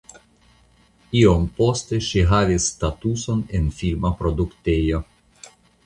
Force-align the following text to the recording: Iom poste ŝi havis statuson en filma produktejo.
Iom 1.19 1.43
poste 1.59 2.01
ŝi 2.07 2.25
havis 2.33 2.67
statuson 2.73 3.47
en 3.61 3.71
filma 3.83 4.15
produktejo. 4.23 5.07